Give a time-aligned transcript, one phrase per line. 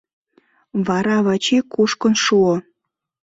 [0.87, 2.55] Вара Вачи кушкын шуо...